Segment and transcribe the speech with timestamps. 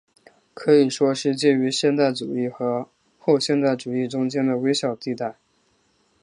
[0.55, 5.35] 可以说是介于现代主义和后现代主义中间的微小地带。